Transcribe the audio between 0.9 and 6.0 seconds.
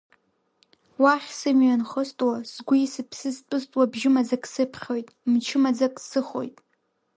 Уахь сымҩа анхыстуа, сгәи сыԥси зтәызтәуа бжьы маӡак сыԥхьоит, мчы маӡак